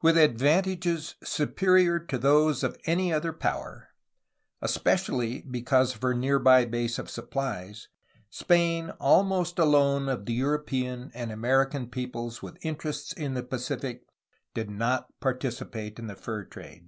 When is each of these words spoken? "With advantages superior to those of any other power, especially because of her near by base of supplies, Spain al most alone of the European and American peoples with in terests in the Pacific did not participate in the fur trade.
"With 0.00 0.16
advantages 0.16 1.16
superior 1.24 1.98
to 1.98 2.16
those 2.16 2.62
of 2.62 2.78
any 2.84 3.12
other 3.12 3.32
power, 3.32 3.88
especially 4.60 5.40
because 5.40 5.96
of 5.96 6.02
her 6.02 6.14
near 6.14 6.38
by 6.38 6.66
base 6.66 7.00
of 7.00 7.10
supplies, 7.10 7.88
Spain 8.30 8.92
al 9.00 9.24
most 9.24 9.58
alone 9.58 10.08
of 10.08 10.24
the 10.24 10.34
European 10.34 11.10
and 11.14 11.32
American 11.32 11.88
peoples 11.88 12.40
with 12.40 12.64
in 12.64 12.76
terests 12.76 13.12
in 13.12 13.34
the 13.34 13.42
Pacific 13.42 14.04
did 14.54 14.70
not 14.70 15.18
participate 15.18 15.98
in 15.98 16.06
the 16.06 16.14
fur 16.14 16.44
trade. 16.44 16.86